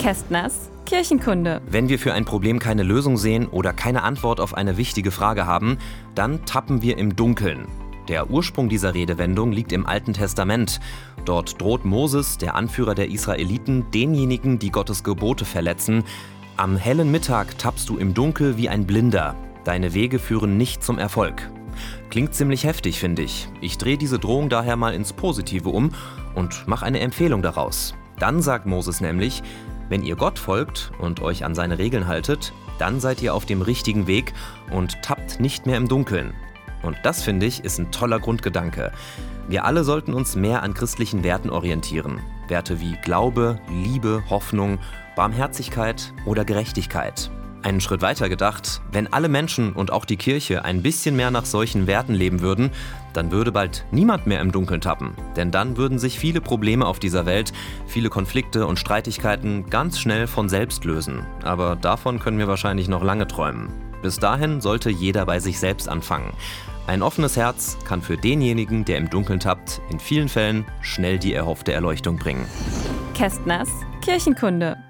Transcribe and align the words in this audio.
Kästners 0.00 0.70
Kirchenkunde. 0.86 1.60
Wenn 1.68 1.90
wir 1.90 1.98
für 1.98 2.14
ein 2.14 2.24
Problem 2.24 2.58
keine 2.58 2.84
Lösung 2.84 3.18
sehen 3.18 3.46
oder 3.46 3.74
keine 3.74 4.02
Antwort 4.02 4.40
auf 4.40 4.54
eine 4.54 4.78
wichtige 4.78 5.10
Frage 5.10 5.46
haben, 5.46 5.76
dann 6.14 6.46
tappen 6.46 6.80
wir 6.80 6.96
im 6.96 7.16
Dunkeln. 7.16 7.66
Der 8.08 8.30
Ursprung 8.30 8.70
dieser 8.70 8.94
Redewendung 8.94 9.52
liegt 9.52 9.72
im 9.72 9.86
Alten 9.86 10.14
Testament. 10.14 10.80
Dort 11.26 11.60
droht 11.60 11.84
Moses, 11.84 12.38
der 12.38 12.54
Anführer 12.54 12.94
der 12.94 13.10
Israeliten, 13.10 13.90
denjenigen, 13.90 14.58
die 14.58 14.70
Gottes 14.70 15.04
Gebote 15.04 15.44
verletzen. 15.44 16.04
Am 16.56 16.78
hellen 16.78 17.10
Mittag 17.10 17.58
tappst 17.58 17.86
du 17.90 17.98
im 17.98 18.14
Dunkel 18.14 18.56
wie 18.56 18.70
ein 18.70 18.86
Blinder. 18.86 19.36
Deine 19.64 19.92
Wege 19.92 20.18
führen 20.18 20.56
nicht 20.56 20.82
zum 20.82 20.98
Erfolg. 20.98 21.50
Klingt 22.08 22.34
ziemlich 22.34 22.64
heftig, 22.64 22.98
finde 22.98 23.20
ich. 23.20 23.48
Ich 23.60 23.76
drehe 23.76 23.98
diese 23.98 24.18
Drohung 24.18 24.48
daher 24.48 24.76
mal 24.76 24.94
ins 24.94 25.12
Positive 25.12 25.68
um 25.68 25.90
und 26.34 26.66
mache 26.66 26.86
eine 26.86 27.00
Empfehlung 27.00 27.42
daraus. 27.42 27.94
Dann 28.20 28.42
sagt 28.42 28.66
Moses 28.66 29.00
nämlich, 29.00 29.42
wenn 29.90 30.02
ihr 30.02 30.16
Gott 30.16 30.38
folgt 30.38 30.92
und 30.98 31.20
euch 31.20 31.44
an 31.44 31.54
seine 31.54 31.78
Regeln 31.78 32.06
haltet, 32.08 32.54
dann 32.78 33.00
seid 33.00 33.20
ihr 33.20 33.34
auf 33.34 33.44
dem 33.44 33.60
richtigen 33.60 34.06
Weg 34.06 34.32
und 34.70 35.02
tappt 35.02 35.40
nicht 35.40 35.66
mehr 35.66 35.76
im 35.76 35.88
Dunkeln. 35.88 36.32
Und 36.82 36.96
das 37.02 37.22
finde 37.22 37.44
ich 37.44 37.62
ist 37.62 37.78
ein 37.78 37.92
toller 37.92 38.18
Grundgedanke. 38.18 38.92
Wir 39.48 39.66
alle 39.66 39.84
sollten 39.84 40.14
uns 40.14 40.36
mehr 40.36 40.62
an 40.62 40.72
christlichen 40.72 41.22
Werten 41.24 41.50
orientieren. 41.50 42.20
Werte 42.48 42.80
wie 42.80 42.96
Glaube, 43.04 43.58
Liebe, 43.68 44.22
Hoffnung, 44.30 44.78
Barmherzigkeit 45.16 46.14
oder 46.24 46.44
Gerechtigkeit. 46.44 47.30
Einen 47.62 47.82
Schritt 47.82 48.00
weiter 48.00 48.30
gedacht, 48.30 48.80
wenn 48.90 49.12
alle 49.12 49.28
Menschen 49.28 49.74
und 49.74 49.92
auch 49.92 50.06
die 50.06 50.16
Kirche 50.16 50.64
ein 50.64 50.82
bisschen 50.82 51.16
mehr 51.16 51.30
nach 51.30 51.44
solchen 51.44 51.86
Werten 51.86 52.14
leben 52.14 52.40
würden, 52.40 52.70
dann 53.12 53.30
würde 53.30 53.52
bald 53.52 53.84
niemand 53.90 54.26
mehr 54.26 54.40
im 54.40 54.52
Dunkeln 54.52 54.80
tappen. 54.80 55.14
Denn 55.36 55.50
dann 55.50 55.76
würden 55.76 55.98
sich 55.98 56.18
viele 56.18 56.40
Probleme 56.40 56.86
auf 56.86 56.98
dieser 56.98 57.26
Welt, 57.26 57.52
viele 57.86 58.08
Konflikte 58.08 58.66
und 58.66 58.78
Streitigkeiten 58.78 59.68
ganz 59.70 59.98
schnell 59.98 60.26
von 60.26 60.48
selbst 60.48 60.84
lösen. 60.84 61.26
Aber 61.42 61.76
davon 61.76 62.18
können 62.18 62.38
wir 62.38 62.48
wahrscheinlich 62.48 62.88
noch 62.88 63.02
lange 63.02 63.26
träumen. 63.26 63.70
Bis 64.02 64.18
dahin 64.18 64.60
sollte 64.60 64.90
jeder 64.90 65.26
bei 65.26 65.40
sich 65.40 65.58
selbst 65.58 65.88
anfangen. 65.88 66.32
Ein 66.86 67.02
offenes 67.02 67.36
Herz 67.36 67.78
kann 67.84 68.02
für 68.02 68.16
denjenigen, 68.16 68.84
der 68.84 68.98
im 68.98 69.10
Dunkeln 69.10 69.40
tappt, 69.40 69.80
in 69.90 70.00
vielen 70.00 70.28
Fällen 70.28 70.64
schnell 70.80 71.18
die 71.18 71.34
erhoffte 71.34 71.72
Erleuchtung 71.72 72.16
bringen. 72.16 72.46
Kästners 73.14 73.68
Kirchenkunde. 74.00 74.89